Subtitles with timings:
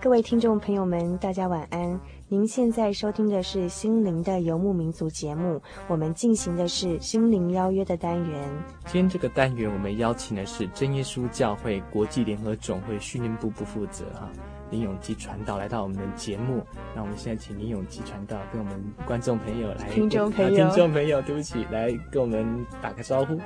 [0.00, 2.00] 各位听众朋友们，大家晚安。
[2.28, 8.48] 您现在收听的是心灵的游牧民族节目，我们进行的是心灵邀约的单元。
[8.90, 14.30] 今天这个单元，我们邀请的是真耶稣教会国际联合总会训练部部负责哈
[14.70, 16.64] 林永基传道来到我们的节目。
[16.96, 23.38] 那我们现在请林永基传道跟我们观众朋友来，听众朋友，听众朋友，对不起，来跟我们打个招呼。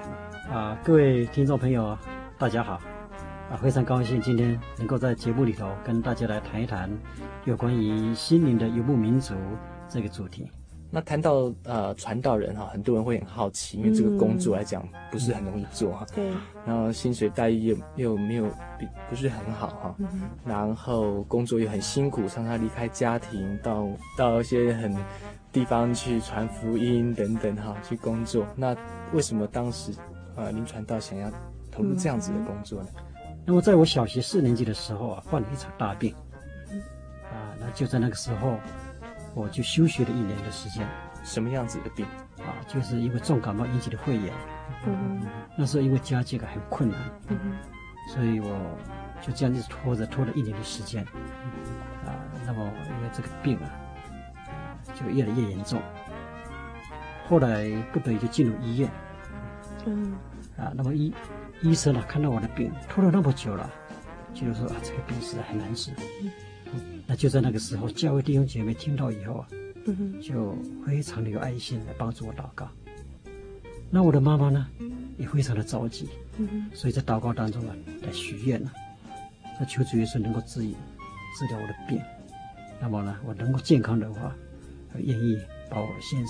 [0.49, 1.99] 啊，各位听众朋友，
[2.39, 2.75] 大家好。
[3.51, 6.89] 啊，非常高兴今天能够在节目里头跟大家来谈一谈
[7.47, 9.35] 有关于心灵的游牧民族
[9.89, 10.49] 这个主题。
[10.95, 16.07] 那谈到呃传道人哈，很多人会很好奇，因为这个工作来讲不是很容易做哈。
[16.15, 16.37] 对、嗯。
[16.67, 18.47] 然后薪水待遇又又没有
[18.79, 19.95] 比不是很好哈。
[19.99, 20.29] 嗯。
[20.45, 24.95] 然后工作又很辛苦，常常离开家庭到到一些很
[25.51, 28.47] 地方去传福音等等哈去工作。
[28.55, 28.77] 那
[29.15, 29.93] 为什么当时
[30.37, 31.31] 呃林传道想要
[31.71, 32.89] 投入这样子的工作呢？
[32.97, 33.03] 嗯
[33.45, 36.15] 那么，在我小学四年级的时候啊，患了一场大病，
[37.25, 38.56] 啊，那就在那个时候，
[39.34, 40.86] 我就休学了一年的时间。
[41.25, 42.05] 什么样子的病？
[42.38, 44.33] 啊，就是因为重感冒引起的肺炎。
[44.86, 45.22] 嗯。
[45.56, 47.38] 那时候因为家境很困难，嗯，
[48.08, 48.77] 所以我
[49.20, 51.05] 就这样子拖着拖了一年的时间。
[52.05, 52.10] 啊，
[52.44, 53.70] 那么因为这个病啊，
[54.94, 55.80] 就越来越严重。
[57.28, 58.91] 后来不得已就进入医院。
[59.86, 60.14] 嗯。
[60.56, 61.14] 啊，那么医。
[61.60, 63.70] 医生啊，看到我的病拖了那么久了，
[64.34, 65.92] 就是说啊，这个病实在很难治。
[66.20, 66.28] 嗯，
[67.06, 69.48] 那就在那个时候，教会弟兄姐妹听到以后啊，
[69.87, 70.56] 嗯，就
[70.87, 72.69] 非常的有爱心来帮助我祷告。
[73.91, 74.67] 那我的妈妈呢，
[75.19, 78.73] 也非常的着急，嗯，所以在祷告当中啊，来许愿了，
[79.59, 80.73] 那求主耶稣能够治愈
[81.38, 82.00] 治疗我的病。
[82.81, 84.34] 那么呢，我能够健康的话，
[84.97, 85.39] 愿意
[85.71, 86.25] 把我献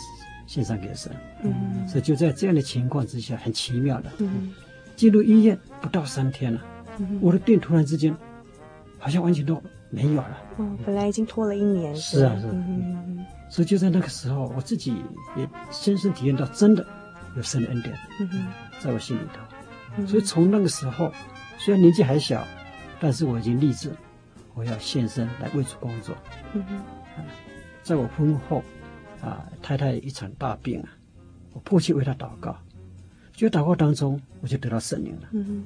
[0.47, 1.11] 献上给神。
[1.43, 4.11] 嗯，所以就在这样的情况之下，很奇妙的。
[4.19, 4.53] 嗯。
[4.95, 6.63] 进入医院不到三天了，
[6.99, 8.15] 嗯，我的病突然之间
[8.99, 9.61] 好像完全都
[9.93, 10.39] 没有了。
[10.59, 11.95] 嗯，本来已经拖了一年。
[11.95, 12.51] 是啊，是啊。
[12.53, 15.05] 嗯，所以就在那个时候，我自己
[15.37, 16.85] 也深深体验到，真的
[17.37, 18.47] 有神的恩典，嗯，
[18.81, 19.41] 在我心里头，
[19.99, 20.07] 嗯。
[20.07, 21.13] 所以从那个时候，
[21.59, 22.43] 虽然年纪还小，
[22.99, 23.93] 但是我已经立志，
[24.55, 26.17] 我要献身来为主工作。
[26.55, 26.81] 嗯哼。
[27.83, 28.65] 在我婚后，
[29.21, 30.89] 啊，太太一场大病啊，
[31.53, 32.57] 我迫切为她祷告。
[33.35, 35.29] 就祷告当中，我就得到圣灵了。
[35.33, 35.65] 嗯，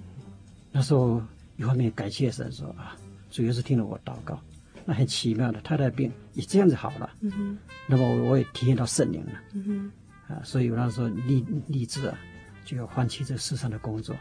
[0.73, 1.21] 那时候
[1.57, 2.97] 一方面感谢神说啊，
[3.37, 4.41] 主要是听了我祷告，
[4.87, 7.11] 那很奇妙的，太太病也这样子好了。
[7.21, 9.33] 嗯哼，那么我也体验到圣灵了。
[9.53, 9.93] 嗯
[10.27, 12.17] 哼，啊，所以我那时候立立志啊，
[12.65, 14.17] 就要放弃这世上的工作，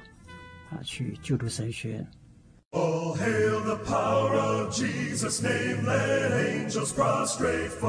[0.70, 2.06] 啊，去就读神学院。
[2.72, 7.86] All hail the power of Jesus name, let angels prostrate fall.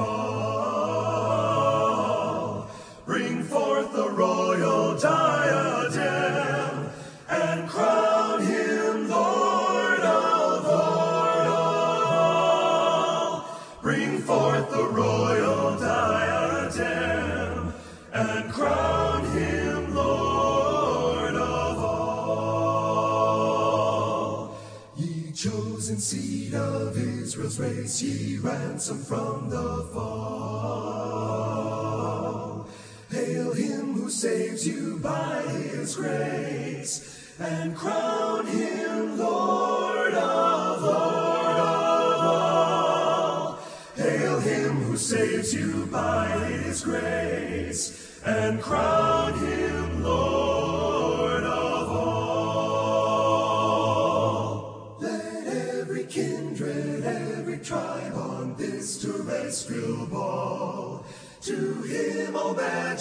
[3.04, 6.16] Bring forth the royal diadem
[26.76, 31.16] of Israel's race, ye ransom from the fall.
[33.10, 42.25] Hail him who saves you by his grace, and crown him Lord of Lord of
[42.25, 43.59] all.
[43.97, 49.25] Hail him who saves you by his grace, and crown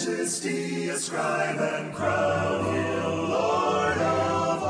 [0.06, 4.62] majesty ascribe and crown him Lord of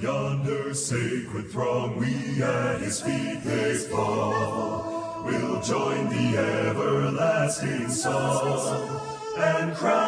[0.00, 5.22] yonder Sacred throng, we at his feet place fall.
[5.24, 9.00] We'll join the everlasting song
[9.36, 10.01] and cry.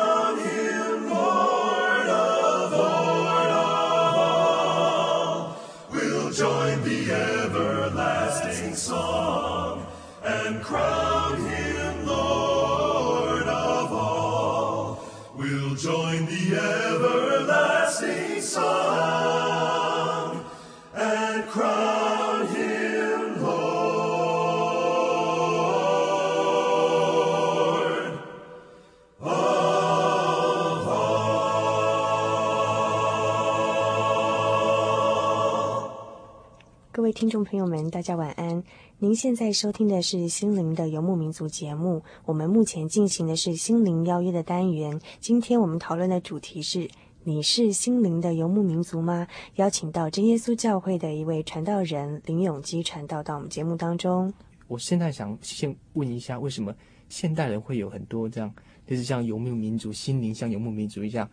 [37.04, 38.64] 位听众朋友们，大家晚安。
[38.98, 44.98] 您现在收听的是《心灵的游牧民族》节目，我们目前进行的是心灵邀约的单元。
[45.20, 46.88] 今天我们讨论的主题是：
[47.22, 49.28] 你是心灵的游牧民族吗？
[49.56, 54.32] 邀请到真耶稣教会的一位传道人林永基传道到我们节目当中。
[54.66, 56.74] 我现在想先问一下，为什么
[57.10, 58.50] 现代人会有很多这样，
[58.86, 61.28] 就是像游牧民族、心灵像游牧民族一样，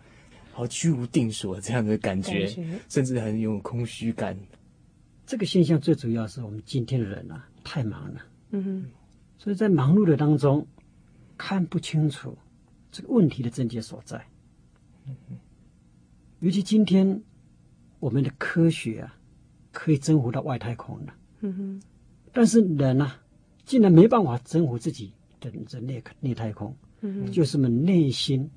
[0.52, 4.38] 好居无定所这样的感觉，感觉甚至很有空虚感。
[5.32, 8.22] 这个现象最主要是我们今天的人啊，太忙了。
[8.50, 8.86] 嗯哼，
[9.38, 10.68] 所以在忙碌的当中，
[11.38, 12.38] 看不清楚
[12.92, 14.22] 这个问题的症结所在。
[15.08, 15.38] 嗯哼，
[16.42, 17.24] 尤其今天
[18.02, 19.16] 我们的科学啊，
[19.72, 21.14] 可以征服到外太空了。
[21.40, 21.82] 嗯哼，
[22.34, 23.18] 但是人啊，
[23.64, 26.76] 竟然没办法征服自己的这内内太空。
[27.00, 28.52] 嗯哼，就是我们内心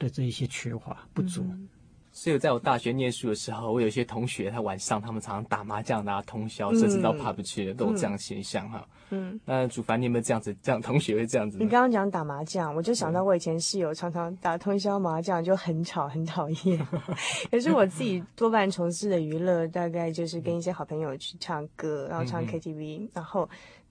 [0.00, 1.44] 的这一些缺乏不足。
[1.44, 1.68] 嗯
[2.12, 8.86] 所以，在我大学念书的时候，我有一些同学，他晚上他们常常打麻将、打通宵，甚至到 pub 去的，都有这样现象哈。
[9.10, 10.54] 嗯，那主凡，你有没有这样子？
[10.62, 11.58] 这样同学会这样子？
[11.58, 16.86] 你刚刚讲打麻将，我就想到我以前室友常常打通宵麻将，就很吵，很讨厌。
[17.50, 23.48] 可是我自己多半从事的娱乐，大概就是跟一些好朋友去唱歌，然后唱 KTV，然后。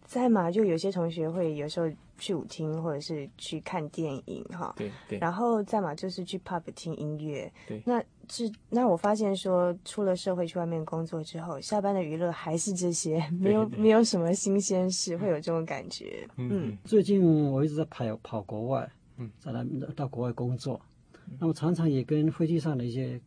[0.09, 4.73] 在嘛，就有些同学会有时候去舞厅，或者是去看电影，哈。
[4.75, 5.19] 对对。
[5.19, 7.53] 然后在嘛，就是去 pub 听音乐。
[7.67, 7.79] 对。
[7.85, 16.27] 那是那我发现说，出了社会去外面工作之后，下班的娱乐还是这些，没有没有什么新鲜事，会有这种感觉。
[16.37, 16.75] 嗯。
[16.83, 19.63] 最近我一直在跑跑国外，嗯，在那
[19.93, 20.81] 到国外工作，
[21.39, 23.21] 那么常常也跟飞机上的一些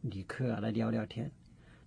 [0.00, 1.30] 旅客啊来聊聊天。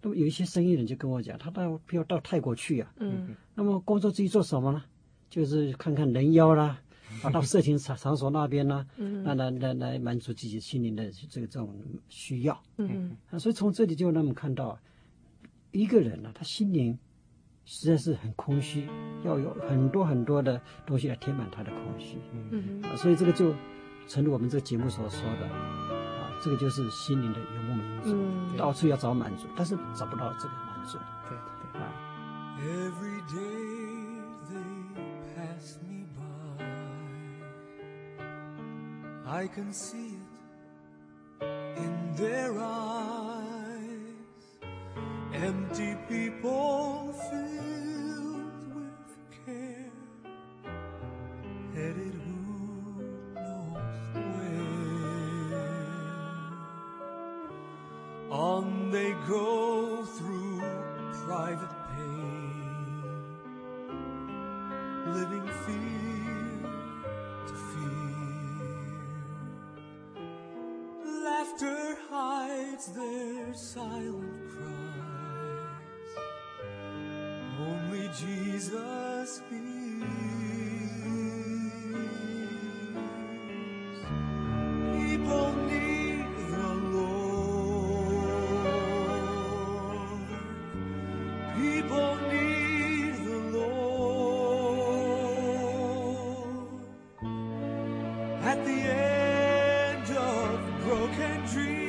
[0.01, 4.83] 那么有一些生意人就跟我讲，他到要到泰国去啊，嗯，那么工作之余做什么呢？
[5.29, 6.81] 就是看看人妖啦，
[7.23, 11.73] 啊，到色情场场所那边呢，嗯，来来来来满足自己心灵的这个这种
[12.09, 14.77] 需要，嗯，啊，所以从这里就让我们看到，
[15.71, 16.97] 一个人呢，啊，他心灵
[17.63, 18.87] 实在是很空虚，
[19.23, 22.17] 要有很多很多的东西来填满他的空虚，
[22.49, 23.53] 嗯，啊，所以这个就
[24.07, 26.00] 成了我们这个节目所说的。
[26.41, 30.97] 这个就是心灵的游牧民族，嗯、到处要找满足，但是找不到这个满足。
[31.29, 31.37] 对
[31.71, 31.87] 对啊。
[32.59, 34.71] Every day they
[35.35, 36.63] pass me by,
[39.25, 40.17] I can see
[41.39, 44.15] it in their eyes,
[45.33, 47.13] empty people
[58.31, 60.61] On they go through
[61.25, 63.03] private pain,
[65.07, 66.63] living fear
[67.47, 68.71] to fear.
[71.25, 76.15] Laughter hides their silent cries.
[77.59, 79.00] Only Jesus
[101.53, 101.80] dream.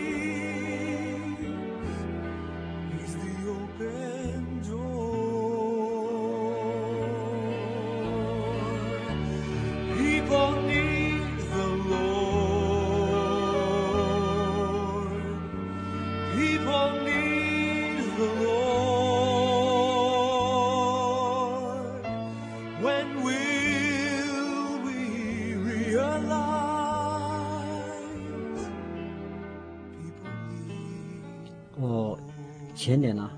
[32.83, 33.31] 前年啊，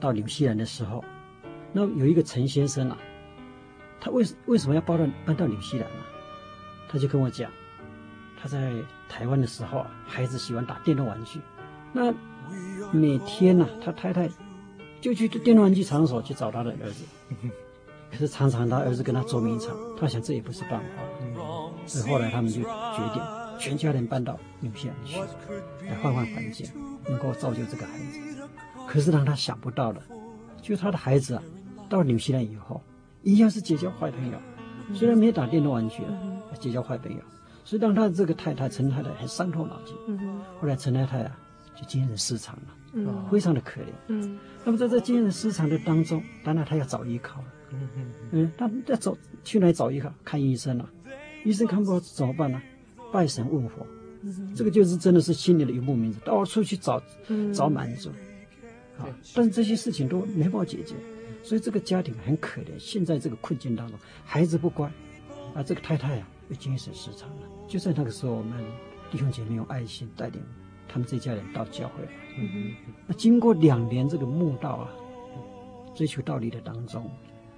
[0.00, 1.04] 到纽西兰的时候，
[1.72, 2.98] 那有一个陈先生啊，
[4.00, 6.02] 他为什为什么要搬到搬到纽西兰呢？
[6.88, 7.48] 他就跟我讲，
[8.36, 8.72] 他在
[9.08, 11.38] 台湾的时候啊，孩子喜欢打电动玩具，
[11.92, 12.12] 那
[12.90, 14.28] 每天呢、他太太
[15.00, 17.04] 就去电动玩具场所去找他的儿子，
[18.10, 21.36] 可是常常他儿子跟他捉迷藏，他想这也不是办法，
[21.86, 23.22] 所以后来他们就决定
[23.58, 25.18] 全家人搬到纽西兰去，
[25.86, 26.66] 来换换环境，
[27.08, 28.20] 能够造就这个孩子。
[28.86, 30.02] 可是让他想不到的，
[30.60, 31.42] 就他的孩子啊，
[31.88, 32.82] 到了纽西兰以后，
[33.22, 34.38] 一样是结交坏朋友，
[34.92, 37.18] 虽然没有打电动玩具了，结交坏朋友，
[37.64, 39.96] 所以让他的这个太太陈太太很伤透脑筋。
[40.60, 41.38] 后来陈太太啊，
[41.74, 43.86] 就精神失常了，非常的可怜。
[44.08, 47.46] 嗯，那么在这精神失常的当中，当然他要找依靠了。
[48.30, 50.12] 嗯，他要走去哪里找依靠？
[50.22, 50.88] 看医生了，
[51.44, 52.60] 医生看不好怎么办呢？
[53.14, 53.86] 拜神问佛。
[54.56, 57.00] 这个就是真的是心里的游牧民族，到处去找
[57.54, 58.10] 找满足。
[58.98, 60.94] 啊，但是这些事情都没办法解决，
[61.42, 62.78] 所以这个家庭很可怜。
[62.78, 64.90] 现在这个困境当中，孩子不乖，
[65.54, 67.48] 啊，这个太太啊又精神失常了。
[67.68, 68.64] 就在那个时候，我们
[69.10, 70.40] 弟兄姐妹用爱心带领
[70.88, 72.10] 他们这家人到教会来。
[72.38, 72.92] 嗯哼。
[73.06, 74.88] 那经过两年这个慕道啊，
[75.94, 77.10] 追求道理的当中，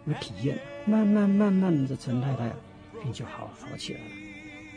[0.07, 2.57] 有体验，慢慢慢慢的陈太太啊
[3.03, 4.07] 病就好好起来了，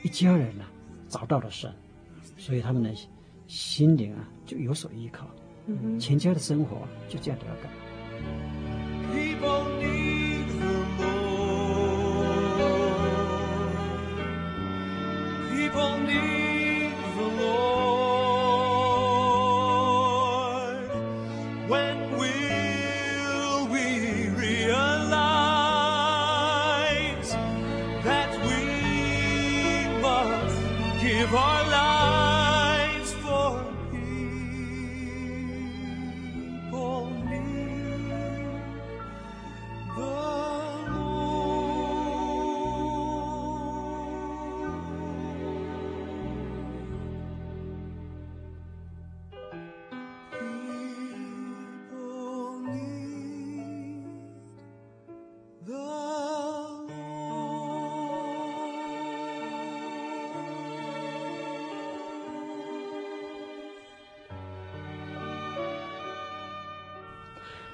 [0.03, 0.71] 一家人啊
[1.07, 1.73] 找到了神，
[2.37, 2.93] 所以他们的
[3.47, 5.27] 心灵啊就有所依靠。
[5.99, 7.69] 全家的生活就这样得改。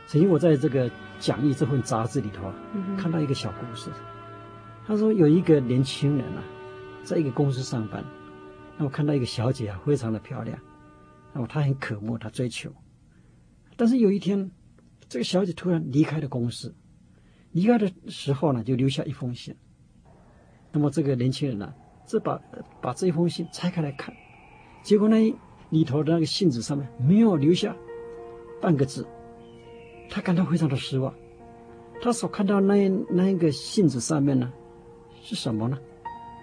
[0.08, 2.56] 曾经我在这个讲义这份杂志里头啊，
[2.98, 3.90] 看到一个小故事。
[4.86, 6.44] 他说有一个年轻人啊，
[7.04, 8.06] 在一个公司上班，
[8.78, 10.60] 那我看到一个小姐啊，非常的漂亮，
[11.34, 12.72] 那么他很渴慕，他追求。
[13.76, 14.52] 但是有一天，
[15.10, 16.76] 这个小姐突然离开了公司，
[17.52, 19.56] 离开的时候呢，就留下一封信。
[20.72, 21.74] 那么这个年轻人呢，
[22.06, 22.40] 这把
[22.80, 24.14] 把这一封信拆开来看，
[24.84, 25.16] 结果呢，
[25.72, 27.76] 里头的那个信纸上面没有留下
[28.62, 29.08] 半个字。
[30.10, 31.14] 他感到非常的失望，
[32.02, 34.52] 他所看到那那一个信纸上面呢，
[35.22, 35.78] 是什么呢？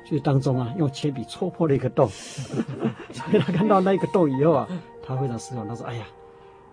[0.05, 4.69] 就是当中啊，用铅笔戳破了一个洞， 所以他看到那个洞以后啊，
[5.03, 5.67] 他非常失望。
[5.69, 6.05] 他说：“哎呀，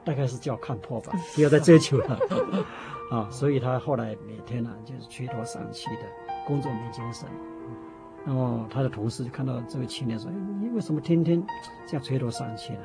[0.03, 2.19] 大概是叫看破吧，不要再追求了。
[3.11, 6.01] ”啊，所以他后来每天呢、就是垂头丧气的
[6.47, 7.29] 工作没精神。
[8.25, 10.29] 然后他的同事就看到这位青年说
[10.59, 11.41] ：“你为什么天天
[11.87, 12.79] 这样垂头丧气呢？”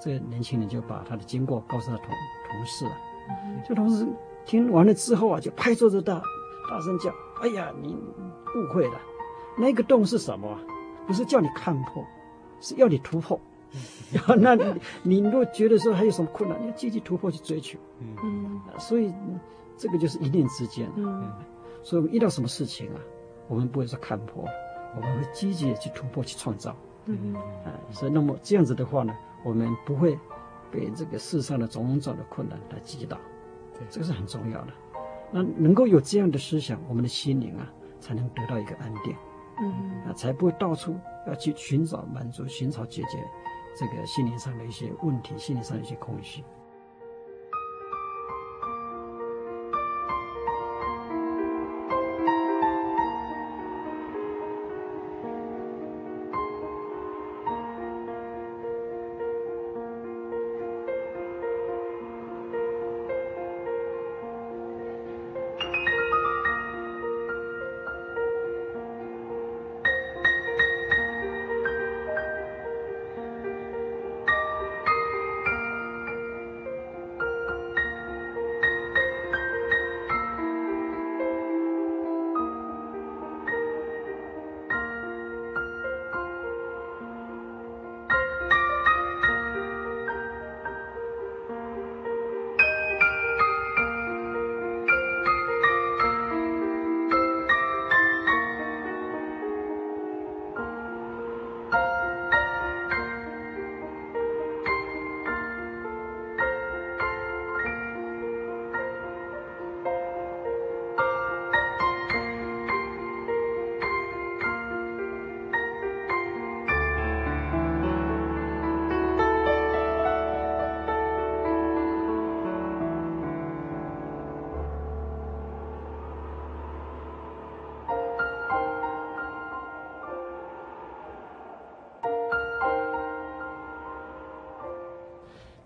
[0.00, 2.06] 这个年轻人就把他的经过告诉他同
[2.50, 2.92] 同事啊。
[3.66, 4.06] 这同事
[4.46, 6.22] 听完了之后啊，就拍桌子大
[6.70, 9.00] 大声叫：“哎呀，你误会了，
[9.58, 10.58] 那个洞是什么？
[11.06, 12.04] 不是叫你看破，
[12.60, 13.38] 是要你突破。
[14.10, 17.78] 然 后那你你如果觉得说还有什么困难，你要积极突破去追求。
[18.00, 19.12] 嗯，所以
[19.76, 20.90] 这个就是一念之间。
[20.96, 21.30] 嗯，
[21.82, 23.00] 所以我们遇到什么事情啊，
[23.46, 24.44] 我们不会说看破，
[24.96, 26.74] 我们会积极的去突破去创造。
[27.04, 30.18] 嗯，啊，所以那么这样子的话呢，我们不会。
[30.70, 33.18] 被这个世上的种种的困难来击倒，
[33.74, 34.72] 对，这个是很重要的。
[35.30, 37.70] 那能够有这样的思想，我们的心灵啊，
[38.00, 39.14] 才能得到一个安定，
[39.60, 43.18] 嗯，啊，才不会到处要去寻找满足、寻找解决
[43.76, 46.42] 这个心灵上的一些问题、心灵上的一些空虚。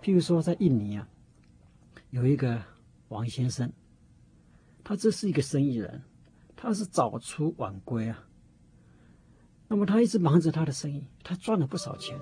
[0.03, 1.07] 譬如说，在印尼啊，
[2.09, 2.61] 有一个
[3.07, 3.71] 王先生，
[4.83, 6.03] 他这是一个生意人，
[6.57, 8.25] 他是早出晚归啊。
[9.69, 12.19] 那么他一直忙着他的生意，他赚了不少钱，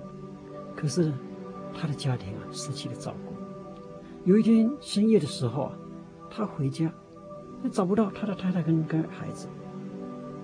[0.76, 1.12] 可是
[1.74, 3.34] 他的家庭啊失去了照顾，
[4.30, 5.76] 有一天深夜的时候啊，
[6.30, 6.88] 他回家，
[7.64, 9.48] 他找不到他的太太跟跟孩子，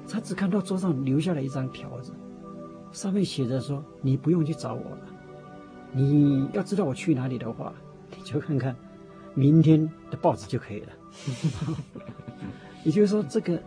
[0.09, 2.12] 他只看到桌上留下了一张条子，
[2.90, 5.09] 上面写着说：“你不用去找我了，
[5.92, 7.73] 你要知道我去哪里的话，
[8.16, 8.75] 你就看看
[9.35, 10.92] 明天的报纸就可以了。
[12.85, 13.61] ”也就是说，这个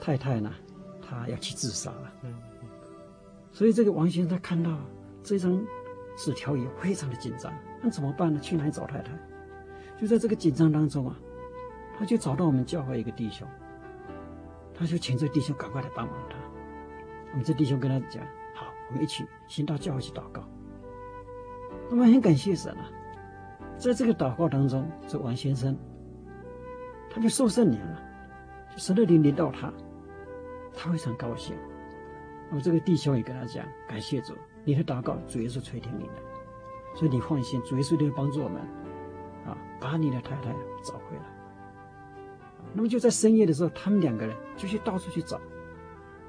[0.00, 0.52] 太太呢，
[1.02, 2.12] 她要去自杀了。
[3.52, 4.78] 所以这个王先生他看到
[5.22, 5.64] 这张
[6.16, 7.52] 纸条也非常的紧张，
[7.82, 8.38] 那怎么办呢？
[8.40, 9.12] 去哪里找太太？
[9.98, 11.18] 就在这个紧张当中啊，
[11.98, 13.46] 他就找到我们教会一个弟兄，
[14.74, 16.36] 他就请这弟兄赶快来帮忙他。
[17.32, 18.22] 我们这弟兄跟他讲
[18.54, 20.42] ：“好，我们一起先到教会去祷告。”
[21.90, 22.90] 那么很感谢神啊，
[23.78, 25.76] 在这个祷告当中，这王先生。
[27.08, 28.02] 他就受圣灵了，
[28.72, 29.72] 就神的灵临到他，
[30.74, 31.56] 他非常高兴。
[32.50, 36.12] 那么这个弟兄也跟他讲：“感谢主，你的祷告主耶稣垂听你的，
[36.94, 38.60] 所以你放心，主耶稣一定会帮助我们，
[39.46, 40.50] 啊，把你的太太
[40.82, 41.22] 找回来。”
[42.74, 45.40] 那么就在深夜的时候，他们两个人就去到处去找，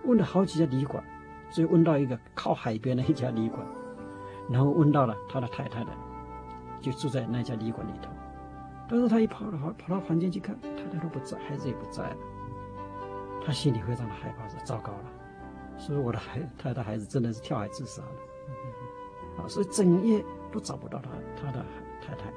[0.06, 1.04] 问了好几家旅馆，
[1.50, 3.60] 最后问到一个靠海边的一家旅馆，
[4.50, 5.92] 然后问到了他的太太的，
[6.80, 8.10] 就住在那家旅馆里头。
[8.90, 12.16] 但是他一跑的话，跑到房间去看，太太都不在，孩子也不在了。
[13.46, 15.04] 他心里非常的害怕，说：“糟糕了，
[15.78, 18.12] 所以我的孩太太孩子真的是跳海自杀了。”
[19.44, 21.66] 啊，所以整夜都找不到他他的
[22.02, 22.32] 太太。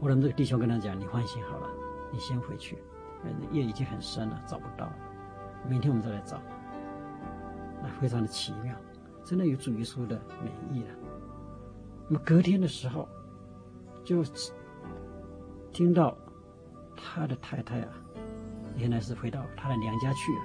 [0.00, 1.68] 后来这个弟兄跟他讲：“你放心好了，
[2.10, 2.78] 你先回去，
[3.52, 4.96] 夜已经很深了，找不到了。
[5.68, 6.40] 明天我们再来找。”
[7.82, 8.74] 那非常的奇妙，
[9.24, 10.90] 真的有主耶稣的美意了。
[12.08, 13.08] 那么隔天的时候，
[14.04, 14.24] 就。
[15.72, 16.16] 听到
[16.96, 17.88] 他的太太啊，
[18.76, 20.38] 原来是回到他的娘家去了。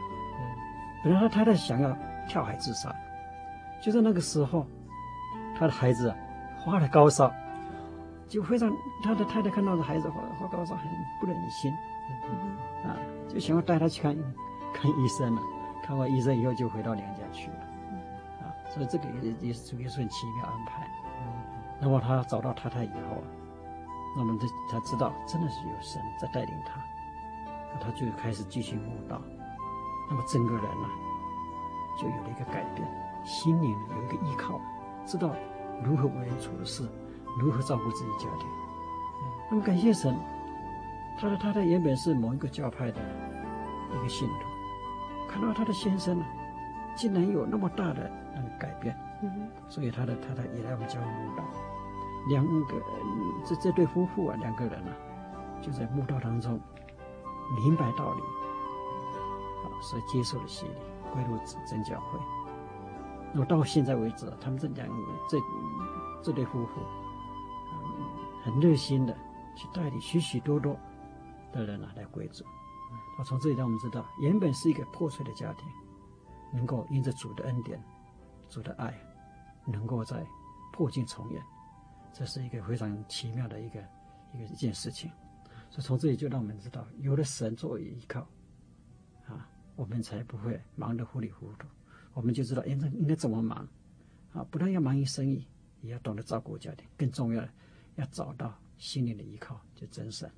[1.04, 1.96] 本来他太太想要
[2.28, 2.92] 跳海自杀，
[3.80, 4.66] 就在那个时候，
[5.56, 6.18] 他的孩子啊
[6.66, 7.32] 发了高烧，
[8.28, 10.90] 就非常他的太太看到这孩子发发高烧，很
[11.22, 11.72] 不忍心，
[12.84, 14.18] 啊，就想要带他去看
[14.74, 15.42] 看医生了。
[15.84, 17.58] 看完医生以后，就回到娘家去了。
[18.70, 20.88] 所以这个也也是主要是很奇妙安排。
[21.82, 23.22] 那么他找到太太以后。
[24.18, 26.82] 那么，这他知道真的是有神在带领他，
[27.72, 29.22] 那他就开始继续悟道。
[30.10, 30.90] 那么整个人呢、
[31.96, 32.88] 就有了一个改变，
[33.24, 34.60] 心灵有一个依靠，
[35.06, 35.30] 知道
[35.84, 36.90] 如何为人处事，
[37.40, 38.50] 如何照顾自己家庭。
[39.52, 40.18] 那么感谢神，
[41.20, 43.00] 他的太太原本是某一个教派的
[43.96, 46.26] 一个信徒，看到他的先生呢，
[46.96, 48.98] 竟然有那么大的那个改变，
[49.68, 51.44] 所以他的太太也来我们教会慕道。
[52.30, 52.76] 两个
[53.46, 54.96] 这这对夫妇啊，两个人啊，
[55.62, 56.60] 就在慕道当中
[57.56, 58.22] 明白道理，
[59.64, 60.74] 啊，所以接受了洗礼，
[61.14, 62.20] 归入真教会。
[63.32, 64.88] 那么到现在为止，他们这两
[65.30, 65.38] 这
[66.24, 66.82] 这对夫妇，
[67.74, 68.06] 嗯，
[68.44, 69.16] 很热心的
[69.56, 70.76] 去带领许许多多
[71.52, 72.44] 的人啊来归主。
[73.18, 75.68] 那从这里让我们知道，原本是一个破碎的家庭，
[76.52, 77.82] 能够因着主的恩典、
[78.50, 78.94] 主的爱，
[79.66, 80.26] 能够在
[80.74, 81.42] 破镜重圆。
[82.12, 83.80] 这是一个非常奇妙的一个
[84.34, 85.12] 一个一件事情，
[85.70, 88.28] 所以从这里就让我们知道，有了神作为依靠，
[89.28, 91.68] 啊，我们才不会忙得糊里糊涂。
[92.14, 93.66] 我们就知道应该应该怎么忙，
[94.34, 95.48] 啊，不但要忙于生意，
[95.82, 97.50] 也要懂得照顾家庭，更重要的
[97.96, 100.30] 要找到心灵的依靠，就真神。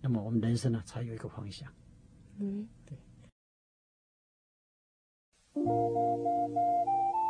[0.00, 1.68] 那么我们人生呢，才有一个方向。
[2.36, 2.96] 嗯，对。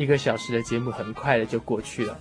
[0.00, 2.18] 一个小时的节目很快的就过去了，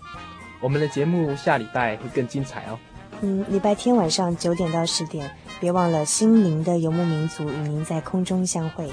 [0.59, 2.77] 我们的节目下礼拜会更精彩哦。
[3.21, 8.89] 嗯，礼拜天晚上九点到十点，别忘了心灵的游牧民族与您在空中相会。